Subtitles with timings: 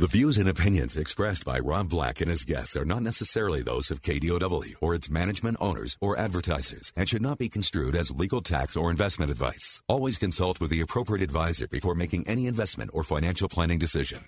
[0.00, 3.90] The views and opinions expressed by Rob Black and his guests are not necessarily those
[3.90, 8.40] of KDOW or its management owners or advertisers and should not be construed as legal
[8.40, 9.82] tax or investment advice.
[9.88, 14.20] Always consult with the appropriate advisor before making any investment or financial planning decision.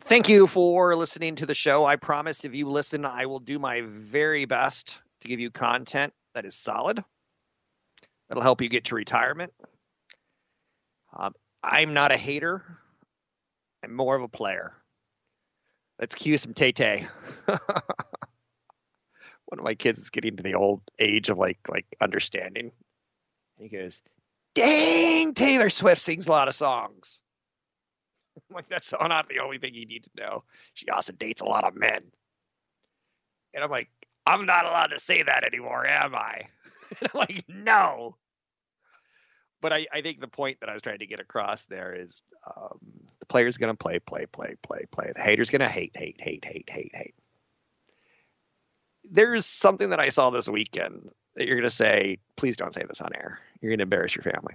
[0.00, 1.84] Thank you for listening to the show.
[1.84, 6.12] I promise if you listen, I will do my very best to give you content
[6.34, 7.04] that is solid,
[8.28, 9.52] that'll help you get to retirement.
[11.16, 12.80] Um, I'm not a hater.
[13.82, 14.72] I'm more of a player.
[15.98, 17.06] Let's cue some Tay Tay.
[17.46, 17.58] One
[19.58, 22.72] of my kids is getting to the old age of like like understanding.
[23.58, 24.00] He goes,
[24.54, 27.20] "Dang, Taylor Swift sings a lot of songs."
[28.50, 30.44] I'm like, that's not the only thing you need to know.
[30.74, 32.02] She also dates a lot of men.
[33.52, 33.90] And I'm like,
[34.26, 36.42] I'm not allowed to say that anymore, am I?
[37.00, 38.16] And I'm like, no
[39.62, 42.20] but I, I think the point that I was trying to get across there is
[42.46, 42.78] um,
[43.20, 45.12] the player's going to play, play, play, play, play.
[45.14, 47.14] The hater's going to hate, hate, hate, hate, hate, hate.
[49.10, 52.84] There's something that I saw this weekend that you're going to say, please don't say
[52.86, 53.38] this on air.
[53.60, 54.54] You're going to embarrass your family.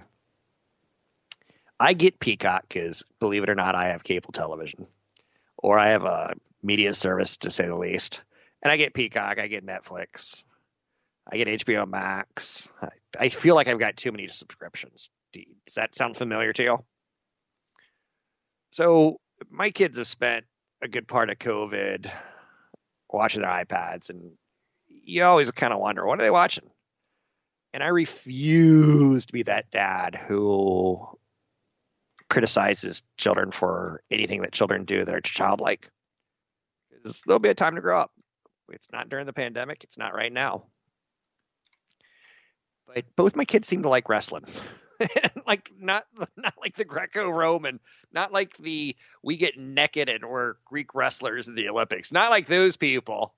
[1.80, 4.86] I get Peacock because, believe it or not, I have cable television
[5.56, 8.22] or I have a media service to say the least.
[8.62, 10.44] And I get Peacock, I get Netflix,
[11.30, 12.68] I get HBO Max.
[12.80, 15.10] I, I feel like I've got too many subscriptions.
[15.32, 16.84] Does that sound familiar to you?
[18.70, 20.46] So my kids have spent
[20.82, 22.10] a good part of COVID
[23.10, 24.32] watching their iPads, and
[24.88, 26.68] you always kind of wonder what are they watching.
[27.74, 31.06] And I refuse to be that dad who
[32.30, 35.90] criticizes children for anything that children do that are childlike.
[37.26, 38.12] There'll be a time to grow up.
[38.70, 39.84] It's not during the pandemic.
[39.84, 40.64] It's not right now
[42.94, 44.44] but both my kids seem to like wrestling.
[45.46, 46.04] like not
[46.36, 47.80] not like the Greco-Roman,
[48.12, 52.12] not like the we get naked and we're Greek wrestlers in the Olympics.
[52.12, 53.34] Not like those people.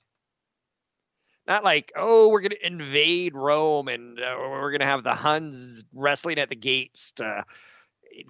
[1.46, 6.38] Not like oh we're to invade Rome and uh, we're to have the Huns wrestling
[6.38, 7.12] at the gates.
[7.12, 7.44] To,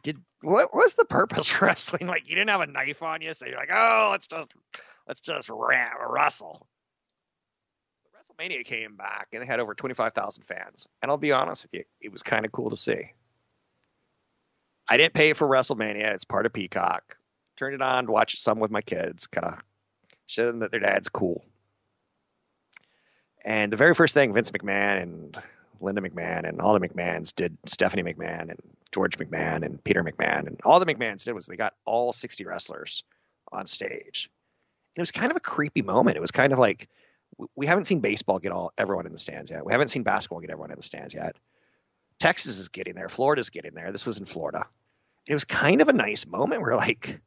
[0.03, 2.07] did what was the purpose for wrestling?
[2.07, 4.49] Like you didn't have a knife on you, so you're like oh let's just
[5.07, 6.67] let's just wrestle.
[8.41, 10.89] WrestleMania came back and they had over 25,000 fans.
[11.03, 13.13] And I'll be honest with you, it was kind of cool to see.
[14.89, 16.15] I didn't pay for WrestleMania.
[16.15, 17.17] It's part of Peacock.
[17.57, 19.59] Turned it on to watch some with my kids, kind of
[20.27, 21.45] show them that their dad's cool.
[23.45, 25.43] And the very first thing Vince McMahon and
[25.81, 28.59] Linda McMahon and all the McMahons did, Stephanie McMahon and
[28.93, 32.45] George McMahon and Peter McMahon and all the McMahons did was they got all 60
[32.45, 33.05] wrestlers
[33.53, 34.31] on stage.
[34.97, 36.17] And it was kind of a creepy moment.
[36.17, 36.89] It was kind of like
[37.57, 39.65] we haven't seen baseball get all everyone in the stands yet.
[39.65, 41.37] We haven't seen basketball get everyone in the stands yet.
[42.19, 43.09] Texas is getting there.
[43.09, 43.93] Florida's getting there.
[43.93, 44.67] This was in Florida.
[45.27, 47.21] It was kind of a nice moment where like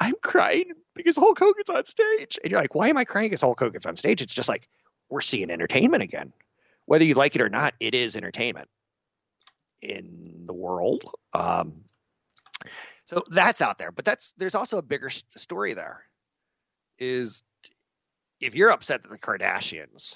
[0.00, 3.42] I'm crying because Hulk Hogan's on stage, and you're like, why am I crying because
[3.42, 4.22] Hulk Hogan's on stage?
[4.22, 4.68] It's just like
[5.08, 6.32] we're seeing entertainment again.
[6.86, 8.68] Whether you like it or not, it is entertainment
[9.82, 11.04] in the world.
[11.32, 11.84] Um,
[13.06, 16.02] so that's out there, but that's there's also a bigger story there.
[16.98, 17.42] Is
[18.40, 20.14] if you're upset that the Kardashians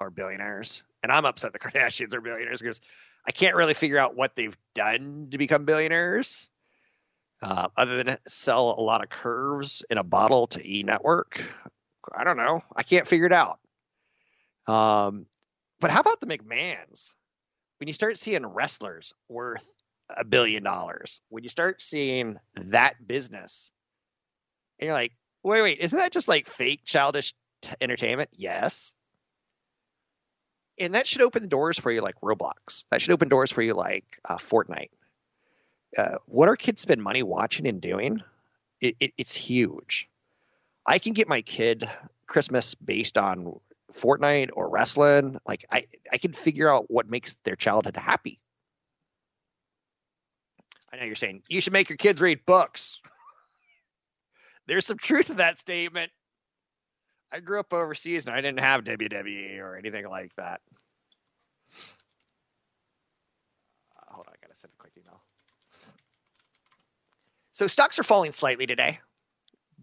[0.00, 2.80] are billionaires, and I'm upset the Kardashians are billionaires because
[3.26, 6.48] I can't really figure out what they've done to become billionaires,
[7.42, 11.42] uh, other than sell a lot of curves in a bottle to E Network.
[12.14, 12.60] I don't know.
[12.74, 13.58] I can't figure it out.
[14.66, 15.26] Um,
[15.80, 17.10] but how about the McMahons?
[17.78, 19.66] When you start seeing wrestlers worth
[20.08, 23.70] a billion dollars, when you start seeing that business,
[24.78, 25.12] and you're like,
[25.42, 27.34] wait, wait, isn't that just like fake childish
[27.80, 28.30] entertainment?
[28.32, 28.92] Yes.
[30.78, 32.84] And that should open the doors for you like Roblox.
[32.90, 34.90] That should open doors for you like uh, Fortnite.
[35.96, 38.22] Uh, what our kids spend money watching and doing,
[38.80, 40.08] it, it, it's huge.
[40.84, 41.88] I can get my kid
[42.26, 43.60] Christmas based on
[43.92, 45.38] Fortnite or wrestling.
[45.46, 48.40] Like I, I can figure out what makes their childhood happy.
[50.92, 53.00] I know you're saying you should make your kids read books.
[54.66, 56.10] There's some truth to that statement.
[57.34, 60.60] I grew up overseas and I didn't have WWE or anything like that.
[63.96, 65.20] Uh, hold on, I gotta send a quick email.
[67.54, 69.00] So stocks are falling slightly today,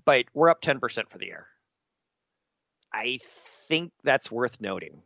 [0.06, 1.48] but we're up 10% for the year.
[2.94, 3.19] I
[3.68, 5.01] think that's worth noting.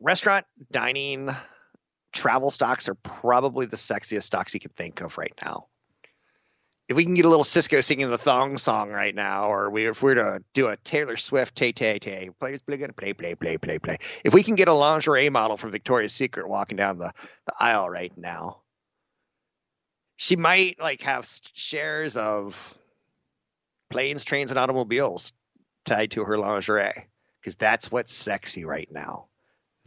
[0.00, 1.30] Restaurant, dining,
[2.12, 5.66] travel stocks are probably the sexiest stocks you can think of right now.
[6.92, 9.86] If we can get a little Sisqó singing the thong song right now, or we,
[9.86, 13.56] if we're to do a Taylor Swift tay tay tay, play play play play play
[13.56, 13.96] play play.
[14.22, 17.10] If we can get a lingerie model from Victoria's Secret walking down the,
[17.46, 18.58] the aisle right now,
[20.16, 22.76] she might like have shares of
[23.88, 25.32] planes, trains, and automobiles
[25.86, 27.06] tied to her lingerie
[27.40, 29.28] because that's what's sexy right now.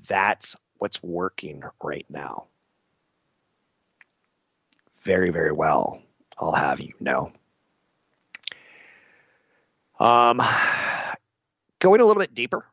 [0.07, 2.45] That's what's working right now.
[5.03, 6.01] Very, very well.
[6.37, 7.31] I'll have you know.
[9.99, 10.41] Um,
[11.79, 12.65] going a little bit deeper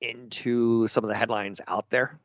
[0.00, 2.18] into some of the headlines out there.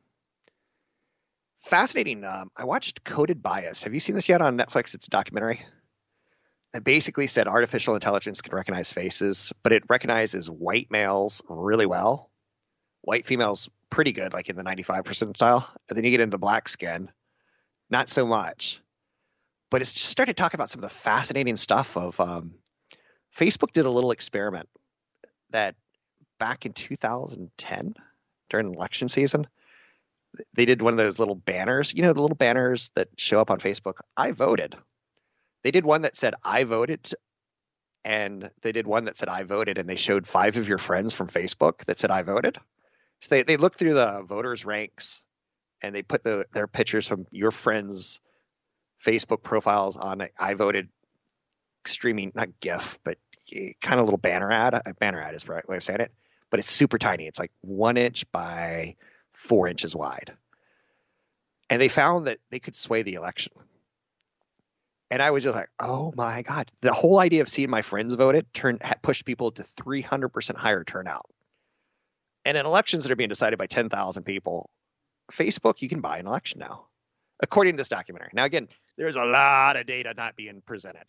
[1.62, 2.26] Fascinating.
[2.26, 3.84] Um, I watched Coded Bias.
[3.84, 4.94] Have you seen this yet on Netflix?
[4.94, 5.66] It's a documentary.
[6.74, 12.32] It basically said artificial intelligence can recognize faces, but it recognizes white males really well
[13.02, 15.68] white females pretty good, like in the 95 percentile.
[15.90, 17.10] And then you get into black skin,
[17.92, 18.82] not so much.
[19.70, 22.56] But it's started talking about some of the fascinating stuff of um,
[23.38, 24.70] Facebook did a little experiment
[25.52, 25.76] that
[26.40, 27.94] back in 2010
[28.50, 29.48] during election season,
[30.54, 33.52] they did one of those little banners, you know, the little banners that show up
[33.52, 33.96] on Facebook.
[34.16, 34.76] I voted.
[35.64, 37.14] They did one that said I voted
[38.04, 41.14] and they did one that said I voted and they showed five of your friends
[41.14, 42.58] from Facebook that said I voted.
[43.20, 45.22] So they, they look through the voters ranks
[45.82, 48.20] and they put the their pictures from your friends'
[49.04, 50.90] Facebook profiles on I voted
[51.86, 53.18] streaming not GIF, but
[53.82, 54.74] kind of a little banner ad.
[54.74, 56.12] A banner ad is the right way of saying it,
[56.50, 57.26] but it's super tiny.
[57.26, 58.96] It's like one inch by
[59.34, 60.34] four inches wide.
[61.70, 63.54] And they found that they could sway the election.
[65.10, 66.72] And I was just like, oh my God.
[66.82, 71.26] The whole idea of seeing my friends voted turned pushed people to 300% higher turnout.
[72.46, 74.70] And in elections that are being decided by 10,000 people,
[75.32, 76.86] Facebook, you can buy an election now,
[77.42, 78.30] according to this documentary.
[78.34, 81.06] Now, again, there's a lot of data not being presented.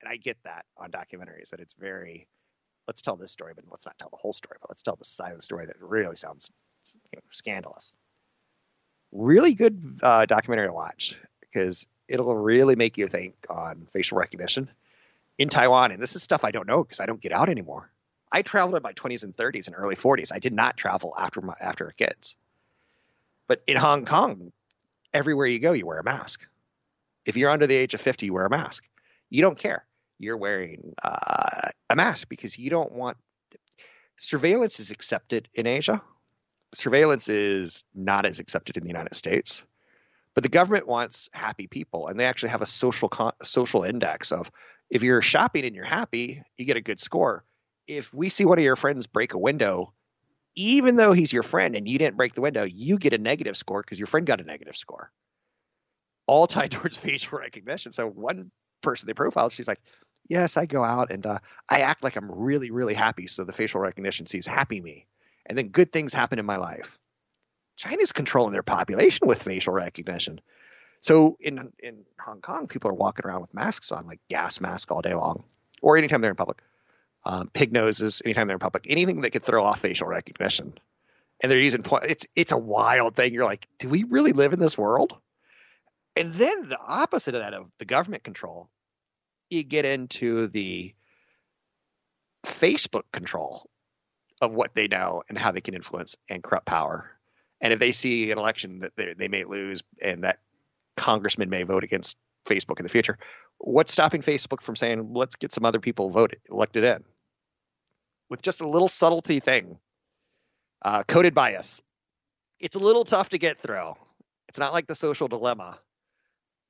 [0.00, 2.26] And I get that on documentaries that it's very,
[2.88, 5.04] let's tell this story, but let's not tell the whole story, but let's tell the
[5.04, 6.50] side of the story that really sounds
[6.94, 7.92] you know, scandalous.
[9.12, 14.70] Really good uh, documentary to watch because it'll really make you think on facial recognition
[15.38, 15.92] in Taiwan.
[15.92, 17.90] And this is stuff I don't know because I don't get out anymore.
[18.32, 20.32] I traveled in my 20s and 30s and early 40s.
[20.32, 22.36] I did not travel after my after kids.
[23.50, 24.52] But in Hong Kong,
[25.12, 26.40] everywhere you go, you wear a mask.
[27.26, 28.88] If you're under the age of 50, you wear a mask.
[29.28, 29.84] You don't care.
[30.20, 33.16] You're wearing uh, a mask because you don't want
[34.16, 36.00] surveillance is accepted in Asia.
[36.74, 39.64] Surveillance is not as accepted in the United States.
[40.34, 44.30] But the government wants happy people, and they actually have a social con- social index
[44.30, 44.48] of
[44.90, 47.44] if you're shopping and you're happy, you get a good score
[47.90, 49.92] if we see one of your friends break a window,
[50.54, 53.56] even though he's your friend and you didn't break the window, you get a negative
[53.56, 55.10] score because your friend got a negative score.
[56.26, 57.92] All tied towards facial recognition.
[57.92, 58.50] So one
[58.82, 59.80] person they profiled, she's like,
[60.28, 61.38] "Yes, I go out and uh,
[61.68, 65.06] I act like I'm really, really happy, so the facial recognition sees happy me,
[65.46, 66.98] and then good things happen in my life."
[67.76, 70.40] China's controlling their population with facial recognition.
[71.00, 74.90] So in in Hong Kong, people are walking around with masks on, like gas mask
[74.90, 75.44] all day long,
[75.80, 76.62] or anytime they're in public
[77.24, 80.74] um, pig noses anytime they're in public, anything that could throw off facial recognition.
[81.42, 83.32] And they're using it's it's a wild thing.
[83.32, 85.14] You're like, do we really live in this world?
[86.16, 88.68] And then the opposite of that of the government control,
[89.48, 90.94] you get into the
[92.44, 93.68] Facebook control
[94.40, 97.10] of what they know and how they can influence and corrupt power.
[97.60, 100.38] And if they see an election that they, they may lose and that
[100.96, 102.16] congressman may vote against
[102.46, 103.18] Facebook in the future,
[103.58, 107.04] what's stopping Facebook from saying, let's get some other people voted, elected in?
[108.28, 109.78] With just a little subtlety thing,
[110.82, 111.82] uh, coded bias.
[112.60, 113.94] It's a little tough to get through.
[114.48, 115.78] It's not like the social dilemma,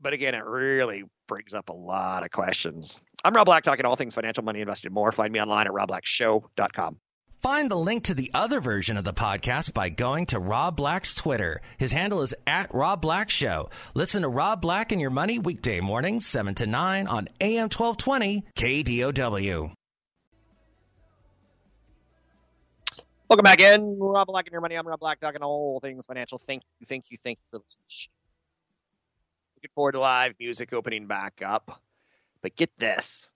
[0.00, 2.99] but again, it really brings up a lot of questions.
[3.25, 5.12] I'm Rob Black, talking all things financial, money, invested, more.
[5.12, 6.97] Find me online at robblackshow.com.
[7.43, 11.15] Find the link to the other version of the podcast by going to Rob Black's
[11.15, 11.63] Twitter.
[11.79, 13.71] His handle is at Rob Black Show.
[13.95, 18.45] Listen to Rob Black and Your Money weekday mornings, 7 to 9 on AM 1220
[18.55, 19.73] KDOW.
[23.31, 23.99] Welcome back in.
[23.99, 24.75] Rob Black and Your Money.
[24.75, 26.37] I'm Rob Black, talking all things financial.
[26.37, 28.11] Thank you, thank you, thank you for listening.
[29.57, 31.81] Looking forward to live music opening back up.
[32.43, 33.31] But get this.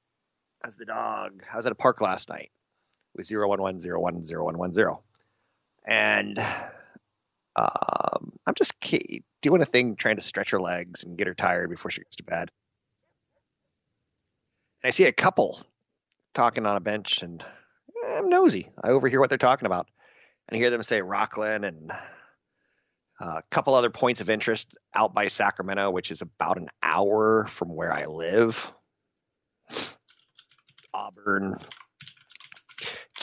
[0.63, 1.43] How's the dog?
[1.57, 2.51] Was at a park last night
[3.15, 4.99] with 011010110.
[5.87, 6.39] And
[7.57, 8.75] Um, I'm just
[9.41, 12.17] doing a thing, trying to stretch her legs and get her tired before she goes
[12.17, 12.51] to bed.
[14.83, 15.65] And I see a couple
[16.35, 18.73] talking on a bench, and eh, I'm nosy.
[18.83, 19.87] I overhear what they're talking about,
[20.49, 21.93] and I hear them say Rocklin and
[23.21, 27.69] a couple other points of interest out by Sacramento, which is about an hour from
[27.75, 28.73] where I live.
[30.93, 31.57] Auburn,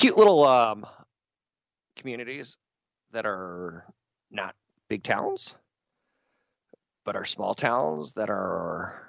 [0.02, 0.86] cute little um,
[1.96, 2.58] communities
[3.12, 3.86] that are
[4.32, 4.56] not
[4.90, 5.54] big towns,
[7.06, 9.08] but are small towns that are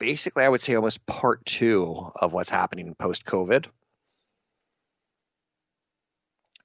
[0.00, 3.66] basically, I would say, almost part two of what's happening post COVID.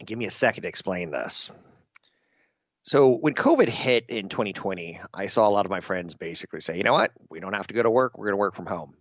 [0.04, 1.52] Give me a second to explain this.
[2.82, 6.78] So, when COVID hit in 2020, I saw a lot of my friends basically say,
[6.78, 7.12] you know what?
[7.30, 8.18] We don't have to go to work.
[8.18, 8.96] We're going to work from home.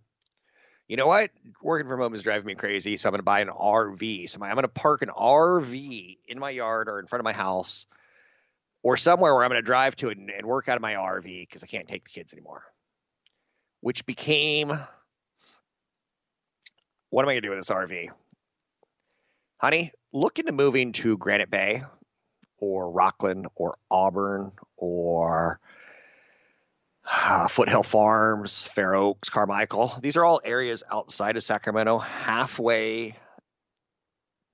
[0.90, 1.30] You know what?
[1.62, 2.96] Working from home is driving me crazy.
[2.96, 4.28] So, I'm going to buy an RV.
[4.28, 7.32] So, I'm going to park an RV in my yard or in front of my
[7.32, 7.86] house
[8.82, 11.42] or somewhere where I'm going to drive to and, and work out of my RV
[11.42, 12.64] because I can't take the kids anymore.
[13.82, 14.68] Which became
[17.10, 18.08] what am I going to do with this RV?
[19.58, 21.84] Honey, look into moving to Granite Bay
[22.58, 25.60] or Rocklin or Auburn or
[27.10, 29.94] uh, Foothill Farms, Fair Oaks, Carmichael.
[30.00, 33.16] These are all areas outside of Sacramento, halfway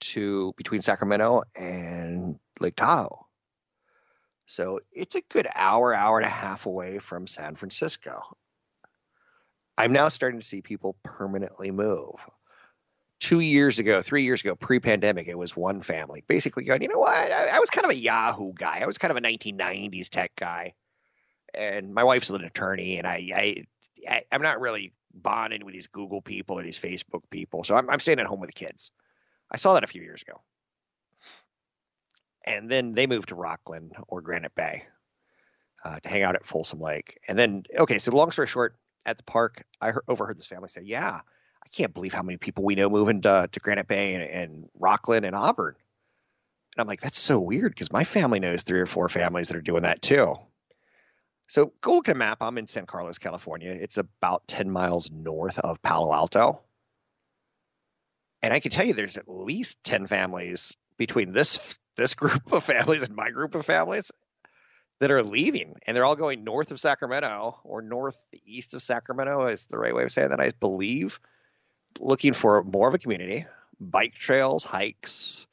[0.01, 3.27] to between Sacramento and Lake Tahoe.
[4.47, 8.23] So it's a good hour, hour and a half away from San Francisco.
[9.77, 12.15] I'm now starting to see people permanently move.
[13.19, 16.89] Two years ago, three years ago, pre pandemic, it was one family basically going, you
[16.89, 17.15] know what?
[17.15, 18.81] I, I, was kind of a Yahoo guy.
[18.83, 20.75] I was kind of a 1990s tech guy.
[21.55, 23.67] And my wife's an attorney, and I, I,
[24.09, 27.65] I am not really bonding with these Google people or these Facebook people.
[27.65, 28.91] So I'm, I'm staying at home with the kids.
[29.51, 30.43] I saw that a few years ago
[32.47, 34.85] and then they moved to Rocklin or Granite Bay
[35.85, 37.19] uh, to hang out at Folsom Lake.
[37.27, 40.69] And then, okay, so long story short, at the park, I heard, overheard this family
[40.69, 41.21] say, "Yeah,
[41.65, 44.69] I can't believe how many people we know moving to, to Granite Bay and, and
[44.81, 45.77] Rocklin and Auburn."
[46.77, 49.57] And I'm like, "That's so weird because my family knows three or four families that
[49.57, 50.37] are doing that too."
[51.49, 52.39] So go look at a map.
[52.41, 53.71] I'm in San Carlos, California.
[53.71, 56.61] It's about 10 miles north of Palo Alto.
[58.43, 62.65] And I can tell you there's at least 10 families between this this group of
[62.65, 64.11] families and my group of families
[65.01, 69.65] that are leaving and they're all going north of Sacramento or northeast of Sacramento is
[69.65, 71.21] the right way of saying that I believe
[71.99, 73.47] looking for more of a community
[73.81, 75.47] bike trails hikes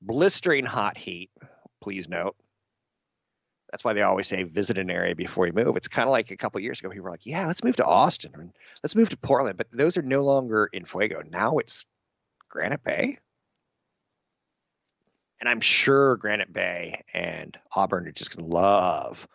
[0.00, 1.30] blistering hot heat
[1.80, 2.36] please note
[3.70, 6.30] that's why they always say visit an area before you move it's kind of like
[6.30, 8.48] a couple years ago people were like yeah let's move to Austin or
[8.82, 11.86] let's move to Portland but those are no longer in Fuego now it's
[12.48, 13.18] Granite Bay
[15.40, 19.26] and I'm sure Granite Bay and Auburn are just going to love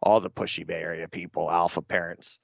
[0.00, 2.38] all the pushy Bay Area people, alpha parents.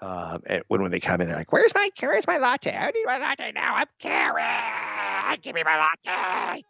[0.00, 2.74] Um, and when, when they come in, they're like, "Where's my where's my latte?
[2.74, 3.74] I need my latte now.
[3.74, 5.38] I'm Karen.
[5.42, 6.62] Give me my latte."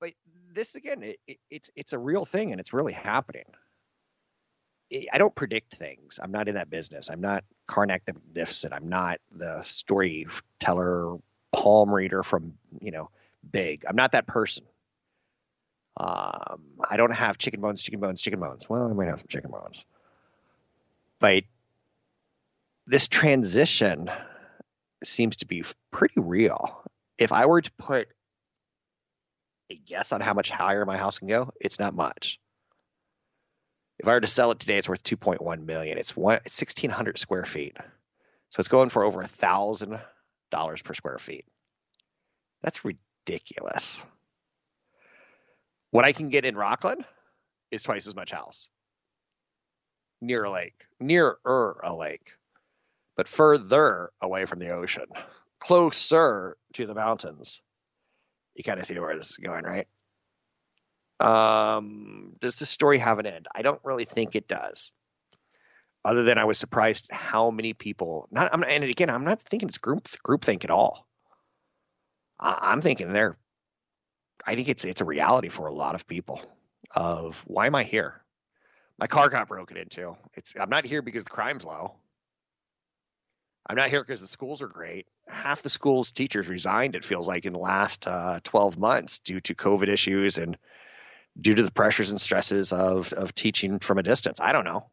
[0.00, 0.12] But
[0.54, 3.44] this again, it, it, it's it's a real thing, and it's really happening.
[5.12, 6.20] I don't predict things.
[6.22, 7.08] I'm not in that business.
[7.08, 8.74] I'm not Carnac the Magnificent.
[8.74, 11.16] I'm not the storyteller
[11.50, 13.10] palm reader from you know
[13.48, 13.84] big.
[13.88, 14.64] I'm not that person.
[15.96, 18.68] Um, I don't have chicken bones, chicken bones, chicken bones.
[18.68, 19.84] Well, I might have some chicken bones,
[21.18, 21.44] but
[22.86, 24.10] this transition
[25.04, 26.82] seems to be pretty real.
[27.18, 28.08] If I were to put
[29.72, 32.38] a guess on how much higher my house can go, it's not much.
[33.98, 35.98] If I were to sell it today, it's worth 2.1 million.
[35.98, 37.76] It's one, it's 1,600 square feet,
[38.50, 39.98] so it's going for over a thousand
[40.50, 41.46] dollars per square feet.
[42.62, 44.02] That's ridiculous.
[45.90, 47.04] What I can get in Rocklin
[47.70, 48.68] is twice as much house.
[50.20, 52.32] Near a lake, nearer a lake,
[53.16, 55.06] but further away from the ocean,
[55.58, 57.60] closer to the mountains.
[58.54, 59.86] You kind of see where this is going, right?
[61.20, 63.46] Um, does the story have an end?
[63.54, 64.92] I don't really think it does.
[66.04, 68.28] Other than I was surprised how many people.
[68.32, 71.06] Not, I'm, and again, I'm not thinking it's group groupthink at all.
[72.40, 73.38] I'm thinking there.
[74.44, 76.40] I think it's it's a reality for a lot of people.
[76.90, 78.22] Of why am I here?
[78.98, 80.16] My car got broken into.
[80.34, 81.94] It's I'm not here because the crime's low.
[83.66, 85.06] I'm not here because the schools are great.
[85.28, 86.96] Half the school's teachers resigned.
[86.96, 90.58] It feels like in the last uh, 12 months due to COVID issues and
[91.40, 94.40] due to the pressures and stresses of of teaching from a distance.
[94.40, 94.90] I don't know,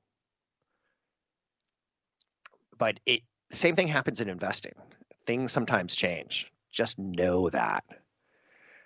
[2.78, 4.74] but it the same thing happens in investing.
[5.26, 6.52] Things sometimes change.
[6.72, 7.84] Just know that.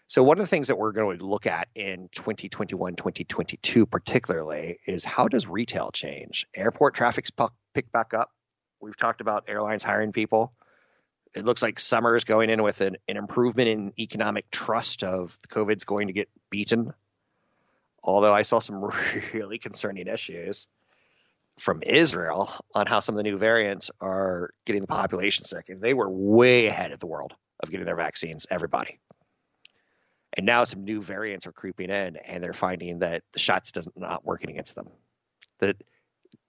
[0.08, 4.80] So one of the things that we're going to look at in 2021, 2022 particularly
[4.86, 6.46] is how does retail change?
[6.56, 7.32] Airport traffic's
[7.74, 8.30] picked back up.
[8.84, 10.52] We've talked about airlines hiring people.
[11.34, 15.40] It looks like summer is going in with an, an improvement in economic trust of
[15.48, 16.94] COVID's going to get beaten.
[18.04, 18.92] Although I saw some
[19.34, 20.68] really concerning issues
[21.58, 25.70] from Israel on how some of the new variants are getting the population sick.
[25.70, 29.00] And they were way ahead of the world of getting their vaccines, everybody.
[30.36, 33.88] And now some new variants are creeping in, and they're finding that the shots does
[33.96, 34.90] not working against them.
[35.60, 35.82] That,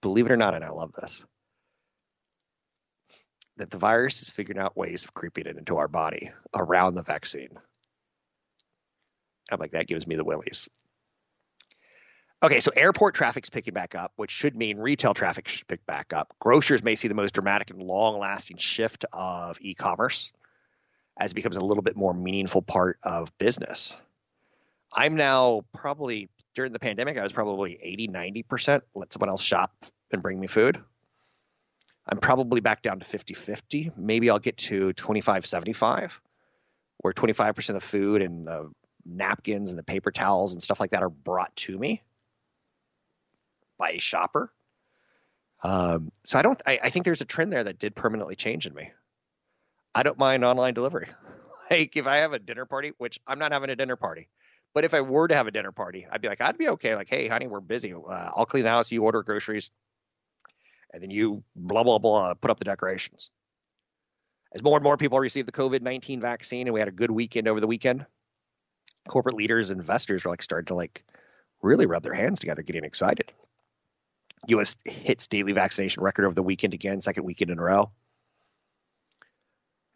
[0.01, 1.23] believe it or not, and I love this,
[3.57, 7.03] that the virus is figuring out ways of creeping it into our body around the
[7.03, 7.57] vaccine.
[9.51, 10.69] I'm like, that gives me the willies.
[12.43, 16.13] Okay, so airport traffic's picking back up, which should mean retail traffic should pick back
[16.13, 16.33] up.
[16.39, 20.31] Grocers may see the most dramatic and long lasting shift of e commerce
[21.17, 23.95] as it becomes a little bit more meaningful part of business.
[24.93, 29.73] I'm now probably during the pandemic, I was probably 80, 90% let someone else shop
[30.11, 30.81] and bring me food.
[32.07, 33.91] I'm probably back down to 50 50.
[33.97, 36.21] Maybe I'll get to 25 75,
[36.97, 38.71] where 25% of the food and the
[39.05, 42.01] napkins and the paper towels and stuff like that are brought to me
[43.77, 44.51] by a shopper.
[45.63, 48.67] Um, so I don't, I, I think there's a trend there that did permanently change
[48.67, 48.91] in me.
[49.95, 51.07] I don't mind online delivery.
[51.67, 54.29] Like if I have a dinner party, which I'm not having a dinner party,
[54.75, 56.93] but if I were to have a dinner party, I'd be like, I'd be okay.
[56.93, 57.91] Like, hey, honey, we're busy.
[57.91, 58.91] Uh, I'll clean the house.
[58.91, 59.71] You order groceries,
[60.95, 63.29] and then you blah blah blah put up the decorations.
[64.53, 67.11] As more and more people receive the COVID 19 vaccine, and we had a good
[67.11, 68.05] weekend over the weekend,
[69.07, 71.03] corporate leaders, and investors are like starting to like
[71.61, 73.31] really rub their hands together, getting excited.
[74.47, 74.77] U.S.
[74.85, 77.91] hits daily vaccination record over the weekend again, second weekend in a row.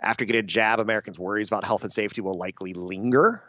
[0.02, 3.44] After getting a jab, Americans' worries about health and safety will likely linger.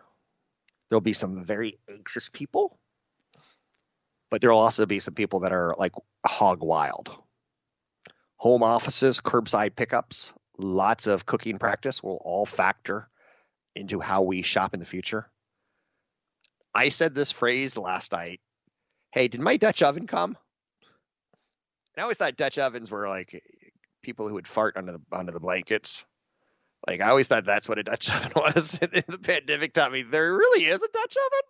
[0.88, 2.78] There'll be some very anxious people,
[4.30, 5.92] but there'll also be some people that are like
[6.25, 7.16] hog wild.
[8.40, 13.06] Home offices, curbside pickups, lots of cooking practice will all factor
[13.76, 15.28] into how we shop in the future.
[16.75, 18.41] I said this phrase last night.
[19.12, 20.38] Hey, did my Dutch oven come?
[21.95, 23.43] And I always thought Dutch ovens were like
[24.02, 26.02] people who would fart under the under the blankets.
[26.88, 28.71] Like I always thought that's what a Dutch oven was.
[28.78, 31.47] the pandemic taught me there really is a Dutch oven.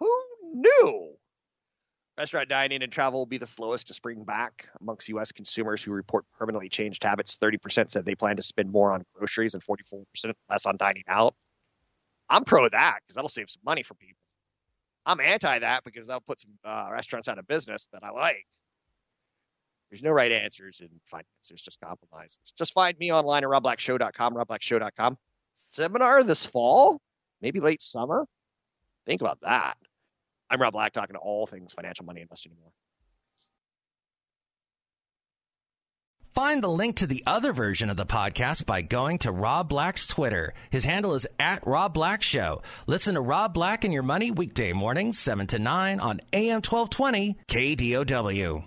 [0.00, 1.14] Who knew?
[2.18, 5.32] Restaurant dining and travel will be the slowest to spring back amongst U.S.
[5.32, 7.38] consumers who report permanently changed habits.
[7.38, 10.04] 30% said they plan to spend more on groceries and 44%
[10.50, 11.34] less on dining out.
[12.28, 14.18] I'm pro that because that'll save some money for people.
[15.06, 18.46] I'm anti that because that'll put some uh, restaurants out of business that I like.
[19.90, 21.26] There's no right answers in finance.
[21.48, 22.52] There's just compromises.
[22.56, 25.18] Just find me online at robblackshow.com, robblackshow.com.
[25.72, 27.00] Seminar this fall,
[27.40, 28.26] maybe late summer.
[29.06, 29.76] Think about that.
[30.52, 32.72] I'm Rob Black, talking to all things financial money investing and more.
[36.34, 40.06] Find the link to the other version of the podcast by going to Rob Black's
[40.06, 40.52] Twitter.
[40.68, 42.60] His handle is at Rob Black Show.
[42.86, 47.38] Listen to Rob Black and Your Money weekday mornings, 7 to 9 on AM 1220
[47.48, 48.64] KDOW.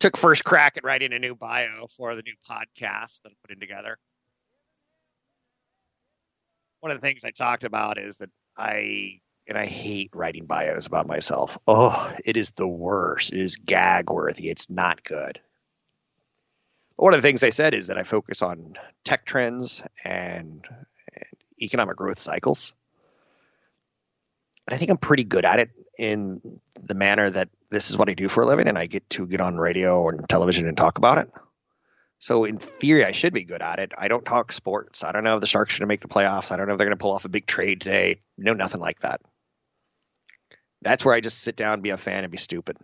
[0.00, 3.60] took first crack at writing a new bio for the new podcast that I'm putting
[3.60, 3.98] together.
[6.82, 10.88] One of the things I talked about is that I and I hate writing bios
[10.88, 11.56] about myself.
[11.64, 13.32] Oh, it is the worst.
[13.32, 14.50] It is gag worthy.
[14.50, 15.40] It's not good.
[16.96, 20.66] But one of the things I said is that I focus on tech trends and,
[21.14, 22.74] and economic growth cycles.
[24.66, 28.08] And I think I'm pretty good at it in the manner that this is what
[28.08, 30.76] I do for a living and I get to get on radio and television and
[30.76, 31.30] talk about it.
[32.22, 33.90] So in theory, I should be good at it.
[33.98, 35.02] I don't talk sports.
[35.02, 36.52] I don't know if the Sharks are going to make the playoffs.
[36.52, 38.20] I don't know if they're going to pull off a big trade today.
[38.38, 39.20] No, nothing like that.
[40.82, 42.76] That's where I just sit down, and be a fan, and be stupid.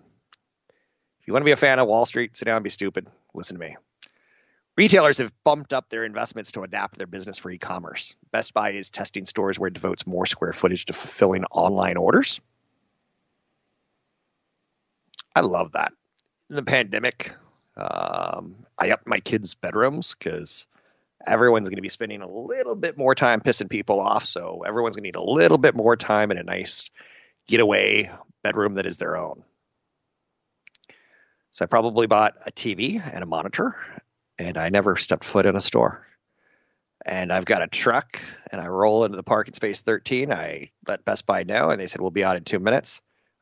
[1.20, 3.06] If you want to be a fan of Wall Street, sit down and be stupid.
[3.32, 3.76] Listen to me.
[4.76, 8.16] Retailers have bumped up their investments to adapt their business for e-commerce.
[8.32, 12.40] Best Buy is testing stores where it devotes more square footage to fulfilling online orders.
[15.32, 15.92] I love that.
[16.50, 17.34] In the pandemic,
[17.78, 20.66] um, I upped my kids' bedrooms because
[21.26, 24.24] everyone's going to be spending a little bit more time pissing people off.
[24.24, 26.90] So everyone's going to need a little bit more time in a nice
[27.46, 28.10] getaway
[28.42, 29.42] bedroom that is their own.
[31.50, 33.76] So I probably bought a TV and a monitor,
[34.38, 36.06] and I never stepped foot in a store.
[37.06, 38.20] And I've got a truck,
[38.52, 40.32] and I roll into the parking space 13.
[40.32, 43.00] I let Best Buy know, and they said we'll be out in two minutes.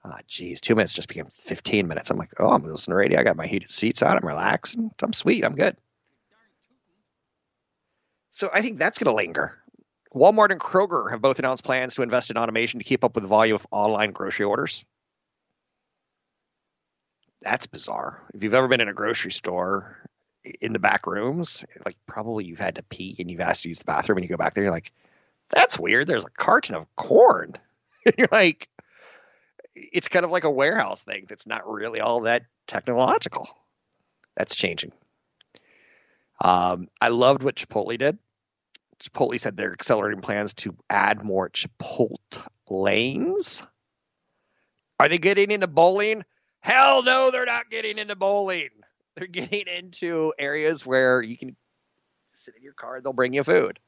[0.08, 2.10] Ah, geez, two minutes just became 15 minutes.
[2.10, 3.18] I'm like, oh, I'm listening to radio.
[3.18, 4.16] I got my heated seats on.
[4.16, 4.92] I'm relaxing.
[5.02, 5.44] I'm sweet.
[5.44, 5.76] I'm good.
[8.30, 9.58] So I think that's going to linger.
[10.14, 13.22] Walmart and Kroger have both announced plans to invest in automation to keep up with
[13.22, 14.84] the volume of online grocery orders.
[17.42, 18.22] That's bizarre.
[18.32, 19.98] If you've ever been in a grocery store
[20.60, 23.80] in the back rooms, like probably you've had to pee and you've asked to use
[23.80, 24.92] the bathroom and you go back there, you're like,
[25.50, 26.06] that's weird.
[26.06, 27.54] There's a carton of corn.
[28.04, 28.68] And you're like,
[29.76, 33.48] it's kind of like a warehouse thing that's not really all that technological.
[34.36, 34.92] That's changing.
[36.42, 38.18] Um, I loved what Chipotle did.
[39.00, 42.18] Chipotle said they're accelerating plans to add more Chipotle
[42.68, 43.62] lanes.
[44.98, 46.24] Are they getting into bowling?
[46.60, 48.70] Hell no, they're not getting into bowling.
[49.14, 51.56] They're getting into areas where you can
[52.32, 53.78] sit in your car and they'll bring you food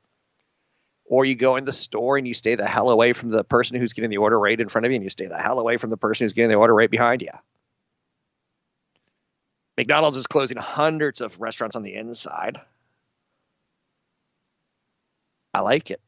[1.09, 3.81] or you go in the store and you stay the hell away from the person
[3.81, 5.79] who's getting the order right in front of you, and you stay the hell away
[5.79, 7.31] from the person who's getting the order right behind you.
[9.77, 12.61] McDonald's is closing hundreds of restaurants on the inside.
[15.55, 16.01] I like it.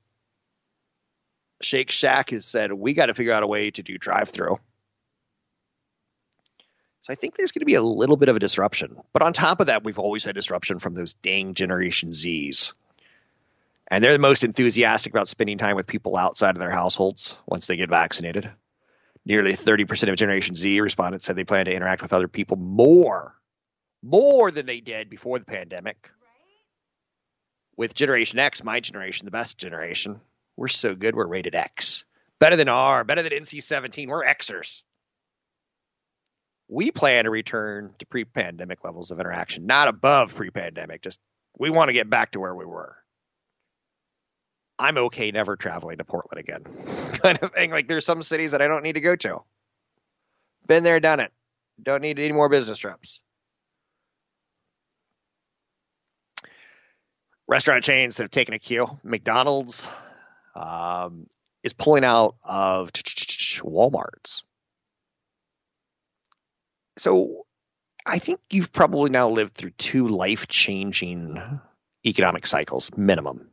[1.63, 4.59] Shake Shack has said we got to figure out a way to do drive-through.
[7.03, 8.97] So I think there's going to be a little bit of a disruption.
[9.13, 12.73] But on top of that, we've always had disruption from those dang Generation Zs
[13.91, 17.67] and they're the most enthusiastic about spending time with people outside of their households once
[17.67, 18.51] they get vaccinated.
[19.27, 23.35] Nearly 30% of Generation Z respondents said they plan to interact with other people more,
[24.03, 26.11] more than they did before the pandemic.
[27.77, 30.21] With Generation X, my generation, the best generation,
[30.57, 32.05] we're so good, we're rated X.
[32.39, 34.09] Better than R, better than NC 17.
[34.09, 34.83] We're Xers.
[36.69, 41.03] We plan to return to pre pandemic levels of interaction, not above pre pandemic.
[41.03, 41.19] Just
[41.59, 42.97] we want to get back to where we were.
[44.81, 46.65] I'm okay never traveling to Portland again.
[47.23, 47.71] kind of thing.
[47.71, 49.43] Like there's some cities that I don't need to go to.
[50.67, 51.33] Been there, done it.
[51.83, 53.21] Don't need any more business trips.
[57.47, 58.89] Restaurant chains that have taken a cue.
[59.03, 59.87] McDonald's
[60.55, 61.27] um,
[61.63, 64.45] is pulling out of Walmart's.
[66.97, 67.45] So
[68.07, 71.61] I think you've probably now lived through two life changing
[72.07, 73.51] economic cycles, minimum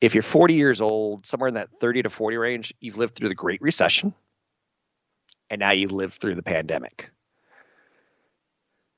[0.00, 3.28] if you're 40 years old, somewhere in that 30 to 40 range, you've lived through
[3.28, 4.14] the Great Recession,
[5.50, 7.10] and now you live through the pandemic.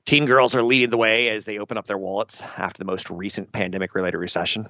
[0.05, 3.09] Teen girls are leading the way as they open up their wallets after the most
[3.09, 4.67] recent pandemic related recession.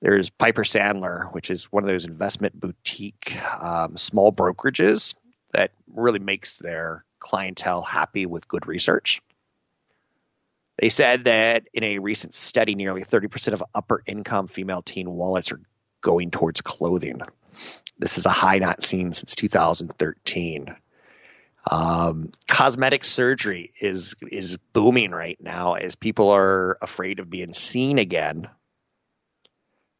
[0.00, 5.14] There's Piper Sandler, which is one of those investment boutique um, small brokerages
[5.52, 9.22] that really makes their clientele happy with good research.
[10.78, 15.52] They said that in a recent study, nearly 30% of upper income female teen wallets
[15.52, 15.60] are
[16.02, 17.22] going towards clothing.
[17.98, 20.76] This is a high not seen since 2013.
[21.68, 27.98] Um, cosmetic surgery is is booming right now as people are afraid of being seen
[27.98, 28.48] again,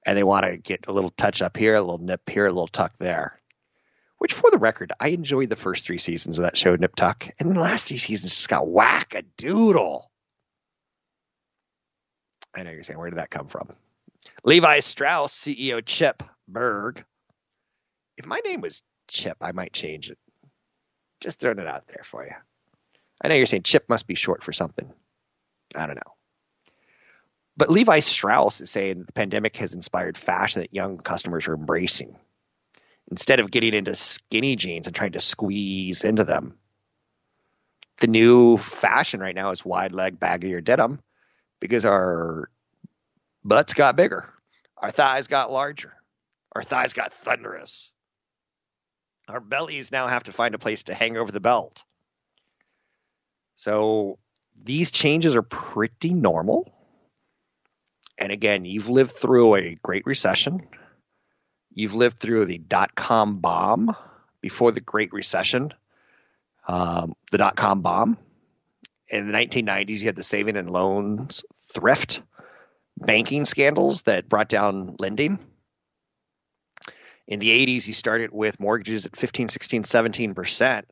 [0.04, 2.52] and they want to get a little touch up here, a little nip here, a
[2.52, 3.40] little tuck there.
[4.18, 7.28] Which, for the record, I enjoyed the first three seasons of that show, Nip Tuck,
[7.38, 10.10] and the last three seasons just got whack a doodle.
[12.56, 13.68] I know you're saying, where did that come from?
[14.44, 17.02] Levi Strauss, CEO Chip Bergh.
[18.16, 20.18] If my name was Chip, I might change it.
[21.20, 22.32] Just throwing it out there for you.
[23.22, 24.90] I know you're saying Chip must be short for something.
[25.74, 26.14] I don't know.
[27.56, 32.16] But Levi Strauss is saying the pandemic has inspired fashion that young customers are embracing.
[33.10, 36.54] Instead of getting into skinny jeans and trying to squeeze into them,
[37.98, 41.00] the new fashion right now is wide leg baggy, or denim
[41.60, 42.50] because our
[43.44, 44.32] butts got bigger,
[44.76, 45.92] our thighs got larger,
[46.54, 47.92] our thighs got thunderous.
[49.28, 51.82] Our bellies now have to find a place to hang over the belt.
[53.56, 54.18] So
[54.62, 56.72] these changes are pretty normal.
[58.18, 60.68] And again, you've lived through a great recession.
[61.74, 63.94] You've lived through the dot com bomb
[64.40, 65.74] before the Great Recession,
[66.68, 68.16] um, the dot com bomb
[69.08, 72.22] in the 1990s, you had the saving and loans thrift
[72.98, 75.38] banking scandals that brought down lending.
[77.26, 80.84] In the 80s, you started with mortgages at 15, 16, 17%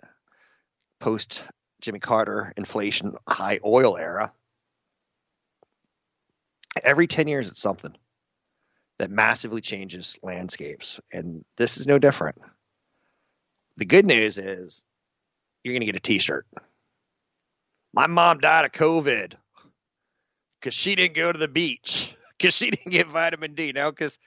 [1.00, 1.44] post
[1.80, 4.32] Jimmy Carter inflation high oil era.
[6.82, 7.94] Every 10 years, it's something
[8.98, 11.00] that massively changes landscapes.
[11.12, 12.38] And this is no different.
[13.76, 14.84] The good news is
[15.62, 16.46] you're going to get a t shirt.
[17.94, 19.34] My mom died of COVID
[20.60, 23.70] because she didn't go to the beach because she didn't get vitamin D.
[23.72, 24.18] Now because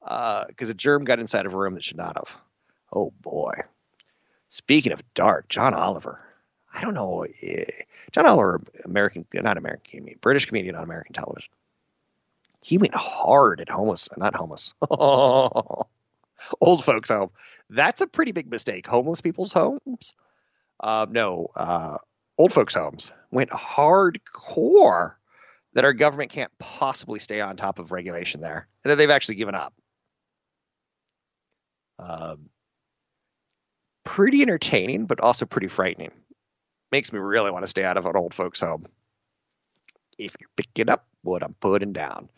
[0.00, 2.36] because uh, a germ got inside of a room that should not have.
[2.92, 3.52] Oh boy.
[4.48, 6.20] Speaking of dark, John Oliver.
[6.74, 7.24] I don't know.
[7.42, 7.64] eh,
[8.10, 11.50] John Oliver, American, not American comedian, British comedian on American television.
[12.60, 15.86] He went hard at homeless, not homeless, old
[16.84, 17.30] folks' home.
[17.70, 18.86] That's a pretty big mistake.
[18.86, 20.14] Homeless people's homes.
[20.80, 21.98] Uh, no, uh,
[22.42, 25.12] old folks' homes went hardcore
[25.74, 29.36] that our government can't possibly stay on top of regulation there, and that they've actually
[29.36, 29.72] given up.
[32.00, 32.50] Um,
[34.02, 36.10] pretty entertaining, but also pretty frightening.
[36.90, 38.86] Makes me really want to stay out of an old folks' home.
[40.18, 42.28] If you're picking up what I'm putting down.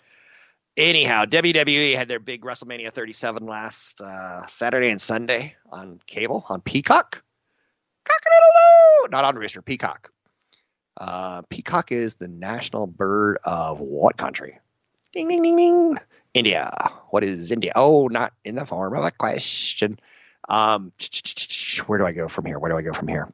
[0.76, 6.60] Anyhow, WWE had their big WrestleMania 37 last uh, Saturday and Sunday on cable on
[6.60, 7.23] Peacock.
[9.10, 10.10] Not on Rooster, Peacock.
[10.96, 14.58] Uh, peacock is the national bird of what country?
[15.12, 15.98] Ding, ding, ding, ding.
[16.32, 16.92] India.
[17.10, 17.72] What is India?
[17.74, 19.98] Oh, not in the form of a question.
[20.48, 20.92] Um,
[21.86, 22.58] where do I go from here?
[22.58, 23.32] Where do I go from here?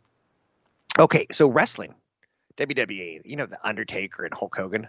[0.98, 1.94] Okay, so wrestling,
[2.56, 3.22] WWE.
[3.24, 4.88] You know the Undertaker and Hulk Hogan.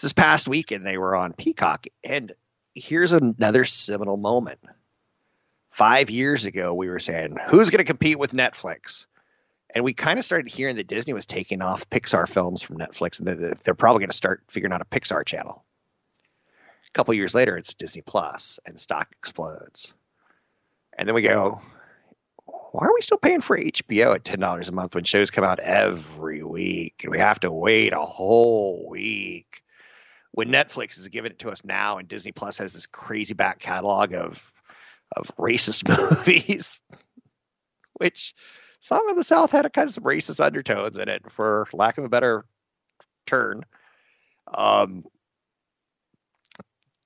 [0.00, 2.32] This past weekend they were on Peacock, and
[2.74, 4.58] here's another seminal moment.
[5.70, 9.06] Five years ago, we were saying who's going to compete with Netflix,
[9.74, 13.18] and we kind of started hearing that Disney was taking off Pixar films from Netflix,
[13.18, 15.64] and that they're probably going to start figuring out a Pixar channel.
[16.86, 19.92] A couple years later, it's Disney Plus, and stock explodes.
[20.96, 21.60] And then we go,
[22.72, 25.44] why are we still paying for HBO at ten dollars a month when shows come
[25.44, 29.62] out every week and we have to wait a whole week?
[30.32, 33.58] When Netflix is giving it to us now and Disney Plus has this crazy back
[33.58, 34.52] catalog of
[35.14, 36.82] of racist movies,
[37.94, 38.34] which
[38.80, 41.98] Song of the South had a kind of some racist undertones in it, for lack
[41.98, 42.44] of a better
[43.26, 43.64] turn.
[44.52, 45.04] Um,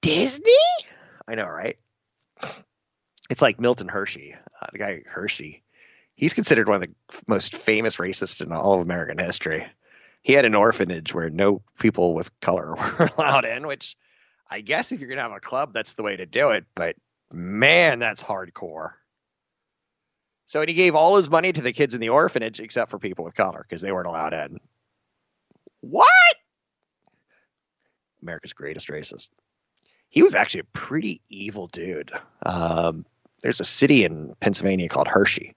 [0.01, 0.53] Disney?
[1.27, 1.79] I know, right?
[3.31, 5.63] It's like Milton Hershey, uh, the guy Hershey.
[6.15, 9.67] He's considered one of the most famous racists in all of American history.
[10.23, 13.97] He had an orphanage where no people with color were allowed in, which
[14.49, 16.67] I guess if you're going to have a club, that's the way to do it.
[16.75, 16.97] But
[17.33, 18.93] man, that's hardcore.
[20.47, 22.99] So, and he gave all his money to the kids in the orphanage except for
[22.99, 24.61] people with color because they weren't allowed in.
[25.81, 26.09] What?
[28.23, 29.29] America's greatest racist.
[30.09, 32.13] He was actually a pretty evil dude.
[32.45, 33.07] Um,
[33.43, 35.57] there's a city in Pennsylvania called Hershey,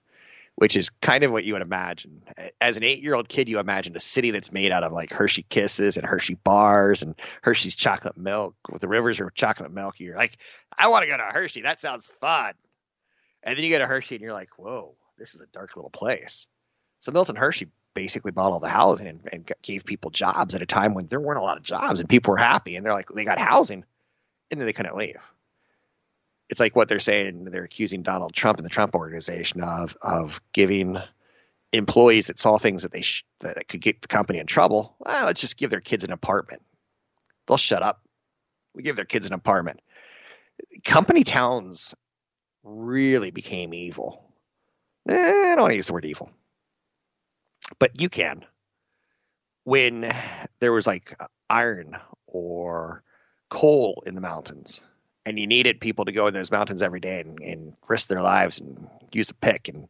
[0.56, 2.24] which is kind of what you would imagine.
[2.62, 5.12] As an eight year old kid, you imagine a city that's made out of like
[5.12, 10.00] Hershey kisses and Hershey bars and Hershey's chocolate milk with the rivers are chocolate milk.
[10.00, 10.38] You're like,
[10.78, 11.62] I want to go to Hershey.
[11.62, 12.54] That sounds fun.
[13.44, 15.92] And then you go to Hershey and you're like, whoa, this is a dark little
[15.92, 16.48] place.
[17.02, 20.66] So Milton Hershey basically bought all the housing and, and gave people jobs at a
[20.66, 23.10] time when there weren't a lot of jobs and people were happy and they're like,
[23.10, 23.84] they got housing
[24.52, 25.18] and then they couldn't leave.
[26.50, 27.46] It's like what they're saying.
[27.46, 30.98] They're accusing Donald Trump and the Trump organization of of giving
[31.74, 34.96] employees that saw things that they sh- that could get the company in trouble.
[35.00, 36.62] Well, let's just give their kids an apartment.
[37.48, 38.02] They'll shut up.
[38.74, 39.82] We give their kids an apartment.
[40.84, 41.94] Company towns
[42.64, 44.32] really became evil.
[45.10, 45.14] Eh,
[45.52, 46.32] I don't want to use the word evil,
[47.80, 48.46] but you can.
[49.64, 50.12] When
[50.60, 51.16] there was like
[51.50, 53.04] iron or
[53.50, 54.82] coal in the mountains
[55.26, 58.22] and you needed people to go in those mountains every day and, and risk their
[58.22, 59.70] lives and use a pick.
[59.70, 59.88] And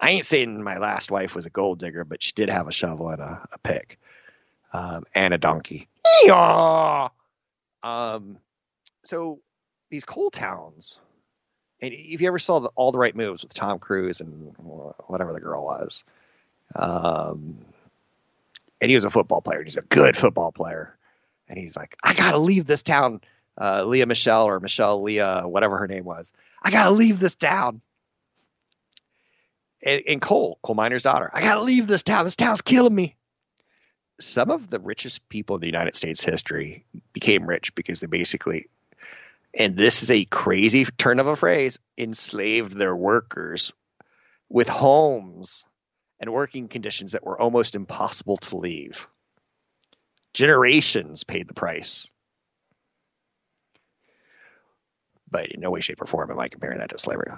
[0.00, 2.72] I ain't saying my last wife was a gold digger, but she did have a
[2.72, 3.98] shovel and a, a pick
[4.72, 5.88] um, and a donkey.
[6.24, 7.10] Yeehaw!
[7.82, 8.38] Um,
[9.04, 9.40] so
[9.90, 10.98] these coal towns,
[11.80, 14.54] and if you ever saw the, all the right moves with Tom Cruise and
[15.06, 16.04] whatever the girl was,
[16.74, 17.58] um,
[18.80, 19.58] and he was a football player.
[19.58, 20.96] And he's a good football player,
[21.48, 23.20] and he's like, I gotta leave this town
[23.60, 26.32] uh, Leah Michelle or Michelle Leah, whatever her name was.
[26.62, 27.80] I gotta leave this town.
[29.84, 32.24] And, and Cole, coal miner's daughter, I gotta leave this town.
[32.24, 33.16] This town's killing me.
[34.20, 38.68] Some of the richest people in the United States history became rich because they basically,
[39.56, 43.72] and this is a crazy turn of a phrase, enslaved their workers
[44.48, 45.64] with homes
[46.20, 49.08] and working conditions that were almost impossible to leave.
[50.32, 52.11] Generations paid the price
[55.32, 57.32] but in no way, shape, or form am I comparing that to slavery.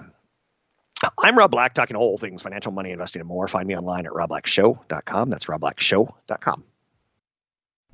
[1.17, 3.47] I'm Rob Black, talking all things financial, money, investing, and more.
[3.47, 5.29] Find me online at robblackshow.com.
[5.29, 6.63] That's robblackshow.com.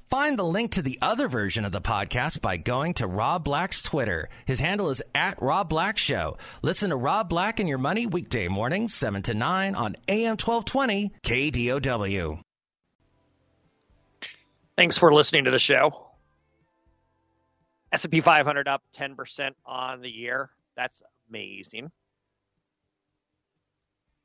[0.09, 3.81] Find the link to the other version of the podcast by going to Rob Black's
[3.81, 4.27] Twitter.
[4.45, 6.37] His handle is at Rob Black Show.
[6.61, 11.13] Listen to Rob Black and Your Money weekday mornings, 7 to 9 on AM 1220
[11.23, 12.41] KDOW.
[14.75, 16.10] Thanks for listening to the show.
[17.91, 20.49] S&P 500 up 10% on the year.
[20.75, 21.91] That's amazing.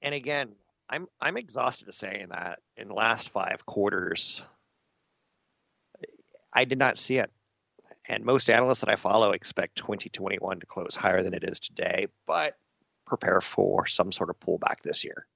[0.02, 0.52] and again,
[0.88, 4.40] I'm I'm exhausted of saying that in the last five quarters,
[6.52, 7.31] I did not see it.
[8.09, 12.07] And most analysts that I follow expect 2021 to close higher than it is today,
[12.26, 12.55] but
[13.05, 15.26] prepare for some sort of pullback this year.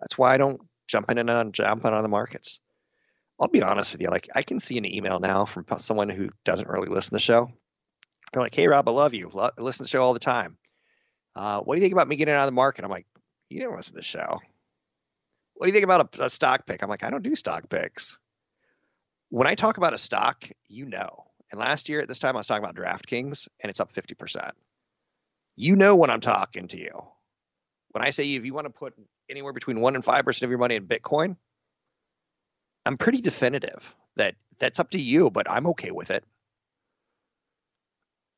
[0.00, 2.58] That's why I don't jump in and on jumping on the markets.
[3.42, 4.08] I'll be honest with you.
[4.08, 7.18] Like I can see an email now from someone who doesn't really listen to the
[7.18, 7.50] show.
[8.32, 9.32] They're like, "Hey Rob, I love you.
[9.36, 10.56] I listen to the show all the time.
[11.34, 13.06] Uh, what do you think about me getting out of the market?" I'm like,
[13.48, 14.38] "You didn't listen to the show.
[15.54, 17.68] What do you think about a, a stock pick?" I'm like, "I don't do stock
[17.68, 18.16] picks."
[19.30, 21.24] When I talk about a stock, you know.
[21.50, 24.52] And last year at this time, I was talking about DraftKings, and it's up 50%.
[25.56, 27.06] You know when I'm talking to you.
[27.90, 28.94] When I say if you want to put
[29.28, 31.36] anywhere between one and five percent of your money in Bitcoin,
[32.84, 36.24] I'm pretty definitive that that's up to you, but I'm okay with it.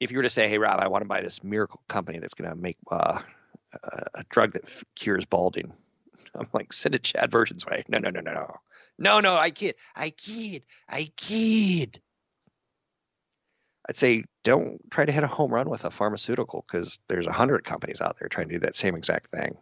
[0.00, 2.34] If you were to say, "Hey, Rob, I want to buy this miracle company that's
[2.34, 3.22] going to make uh,
[4.14, 5.72] a drug that f- cures balding,"
[6.34, 7.84] I'm like, send it Chad Version's way.
[7.88, 8.60] No, no, no, no, no,
[8.98, 9.36] no, no.
[9.36, 12.00] I kid, I kid, I kid.
[13.88, 17.32] I'd say don't try to hit a home run with a pharmaceutical because there's a
[17.32, 19.56] hundred companies out there trying to do that same exact thing.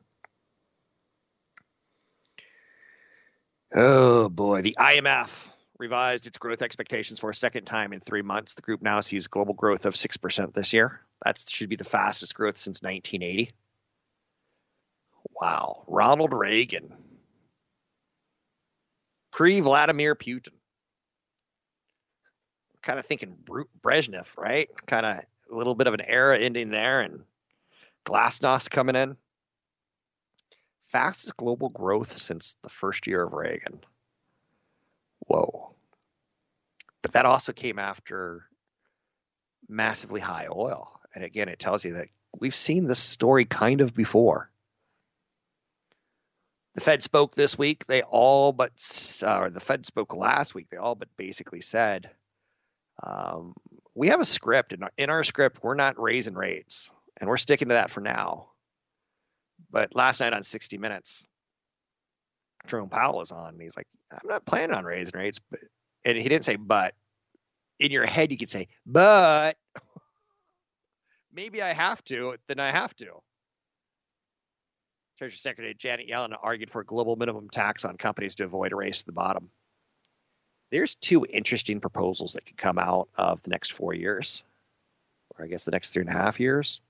[3.75, 5.31] Oh boy, the IMF
[5.79, 8.55] revised its growth expectations for a second time in three months.
[8.55, 11.01] The group now sees global growth of 6% this year.
[11.25, 13.53] That should be the fastest growth since 1980.
[15.41, 15.85] Wow.
[15.89, 16.93] Ronald Reagan.
[19.33, 20.53] Pre Vladimir Putin.
[22.83, 23.37] Kind of thinking
[23.83, 24.69] Brezhnev, right?
[24.87, 25.17] Kind of
[25.51, 27.21] a little bit of an era ending there and
[28.05, 29.17] Glasnost coming in
[30.93, 33.81] fastest global growth since the first year of Reagan.
[35.27, 35.75] Whoa.
[37.01, 38.45] But that also came after
[39.69, 40.93] massively high oil.
[41.15, 44.51] And again, it tells you that we've seen this story kind of before.
[46.75, 47.87] The Fed spoke this week.
[47.87, 48.73] They all but,
[49.23, 50.69] uh, or the Fed spoke last week.
[50.71, 52.11] They all but basically said,
[53.03, 53.55] um,
[53.95, 54.73] we have a script.
[54.73, 58.52] and in our script, we're not raising rates, and we're sticking to that for now.
[59.71, 61.27] But last night on 60 Minutes,
[62.67, 65.61] Jerome Powell was on, and he's like, "I'm not planning on raising rates," but
[66.05, 66.95] and he didn't say "but."
[67.79, 69.57] In your head, you could say "but."
[71.33, 72.37] Maybe I have to.
[72.47, 73.23] Then I have to.
[75.19, 78.77] Treasury Secretary Janet Yellen argued for a global minimum tax on companies to avoid a
[78.77, 79.51] race to the bottom.
[80.71, 84.43] There's two interesting proposals that could come out of the next four years,
[85.37, 86.81] or I guess the next three and a half years.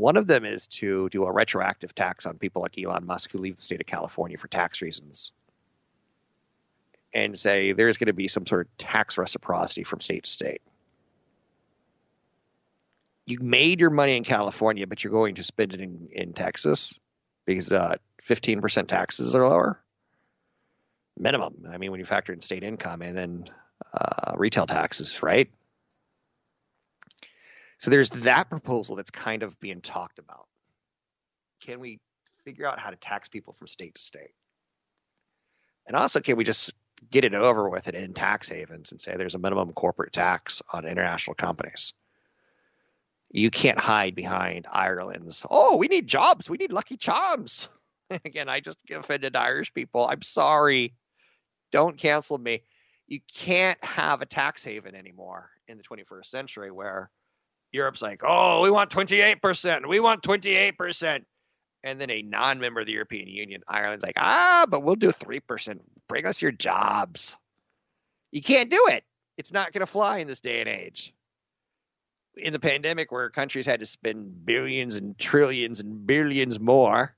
[0.00, 3.38] One of them is to do a retroactive tax on people like Elon Musk who
[3.38, 5.30] leave the state of California for tax reasons
[7.12, 10.62] and say there's going to be some sort of tax reciprocity from state to state.
[13.26, 16.98] You made your money in California, but you're going to spend it in, in Texas
[17.44, 19.82] because uh, 15% taxes are lower.
[21.18, 21.66] Minimum.
[21.70, 23.50] I mean, when you factor in state income and then
[23.92, 25.50] uh, retail taxes, right?
[27.80, 30.46] So there's that proposal that's kind of being talked about.
[31.62, 31.98] Can we
[32.44, 34.34] figure out how to tax people from state to state?
[35.86, 36.74] And also, can we just
[37.10, 40.62] get it over with it in tax havens and say there's a minimum corporate tax
[40.70, 41.94] on international companies?
[43.30, 46.50] You can't hide behind Ireland's, oh, we need jobs.
[46.50, 47.70] We need lucky charms.
[48.10, 50.06] Again, I just offended Irish people.
[50.06, 50.94] I'm sorry.
[51.72, 52.62] Don't cancel me.
[53.06, 57.10] You can't have a tax haven anymore in the 21st century where
[57.72, 59.88] Europe's like, oh, we want 28%.
[59.88, 61.24] We want 28%.
[61.82, 65.12] And then a non member of the European Union, Ireland's like, ah, but we'll do
[65.12, 65.78] 3%.
[66.08, 67.36] Bring us your jobs.
[68.32, 69.04] You can't do it.
[69.38, 71.14] It's not going to fly in this day and age.
[72.36, 77.14] In the pandemic, where countries had to spend billions and trillions and billions more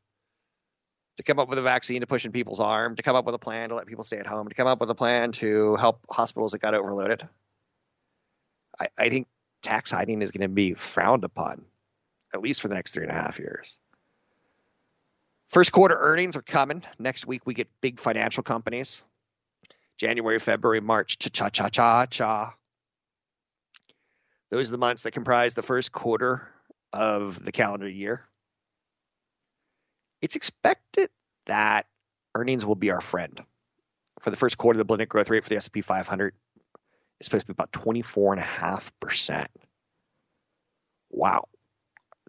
[1.17, 3.35] to come up with a vaccine to push in people's arm, to come up with
[3.35, 5.77] a plan to let people stay at home, to come up with a plan to
[5.77, 7.29] help hospitals that got overloaded.
[8.81, 9.27] I, I think
[9.63, 11.65] tax hiding is going to be frowned upon,
[12.35, 13.79] at least for the next three and a half years.
[15.51, 16.83] First quarter earnings are coming.
[16.99, 19.03] Next week, we get big financial companies.
[19.99, 22.55] January, February, March, cha cha cha cha cha.
[24.51, 26.49] Those are the months that comprise the first quarter
[26.93, 28.27] of the calendar year.
[30.21, 31.11] It's expected
[31.47, 31.87] that
[32.35, 33.43] earnings will be our friend.
[34.21, 36.35] For the first quarter, of the blended growth rate for the S&P 500
[37.23, 39.47] is supposed to be about 24.5%.
[41.11, 41.49] Wow.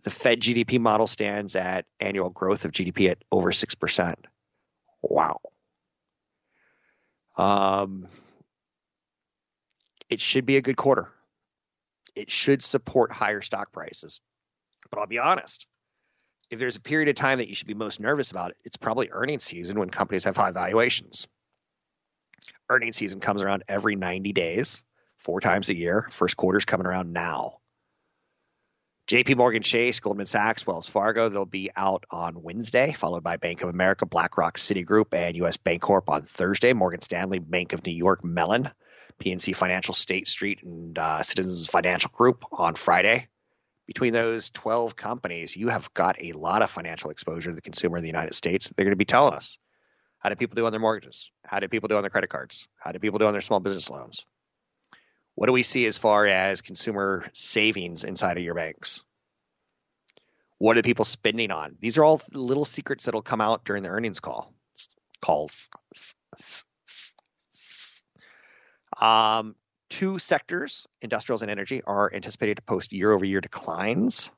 [0.03, 4.15] The Fed GDP model stands at annual growth of GDP at over 6%.
[5.01, 5.39] Wow.
[7.35, 8.07] Um,
[10.09, 11.09] it should be a good quarter.
[12.15, 14.21] It should support higher stock prices.
[14.91, 15.65] But I'll be honest,
[16.51, 18.77] if there's a period of time that you should be most nervous about, it, it's
[18.77, 21.27] probably earnings season when companies have high valuations.
[22.69, 24.83] Earnings season comes around every 90 days,
[25.19, 26.07] four times a year.
[26.11, 27.59] First quarter's coming around now.
[29.07, 33.61] JP Morgan Chase, Goldman Sachs, Wells Fargo, they'll be out on Wednesday, followed by Bank
[33.61, 36.71] of America, BlackRock, Citigroup, and US Bancorp on Thursday.
[36.71, 38.71] Morgan Stanley, Bank of New York, Mellon,
[39.19, 43.27] PNC Financial, State Street, and uh, Citizens Financial Group on Friday.
[43.87, 47.97] Between those 12 companies, you have got a lot of financial exposure to the consumer
[47.97, 48.71] in the United States.
[48.75, 49.57] They're going to be telling us
[50.23, 51.31] how do people do on their mortgages?
[51.43, 52.65] How do people do on their credit cards?
[52.77, 54.25] How do people do on their small business loans?
[55.35, 59.03] What do we see as far as consumer savings inside of your banks?
[60.59, 61.75] What are people spending on?
[61.81, 64.53] These are all little secrets that'll come out during the earnings call
[65.21, 65.67] calls.
[68.97, 69.55] Um,
[69.89, 74.31] two sectors, industrials and energy, are anticipated to post year-over-year declines,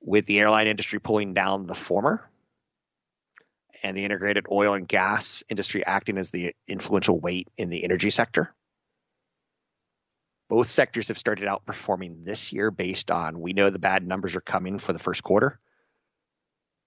[0.00, 2.28] with the airline industry pulling down the former,
[3.82, 8.10] and the integrated oil and gas industry acting as the influential weight in the energy
[8.10, 8.54] sector.
[10.48, 14.42] Both sectors have started outperforming this year based on we know the bad numbers are
[14.42, 15.58] coming for the first quarter,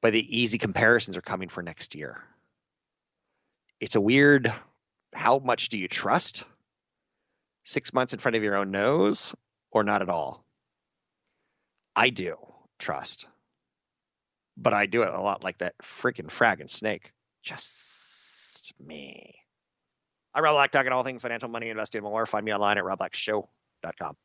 [0.02, 2.24] but the easy comparisons are coming for next year.
[3.80, 4.54] It's a weird
[5.16, 6.44] how much do you trust?
[7.64, 9.34] Six months in front of your own nose
[9.72, 10.46] or not at all?
[11.96, 12.36] I do
[12.78, 13.28] trust,
[14.58, 17.12] but I do it a lot like that freaking fragging snake.
[17.44, 19.36] Just me.
[20.34, 22.26] I'm Rob Black, talking all things financial, money, investing, more.
[22.26, 24.18] Find me online at robblackshow.com.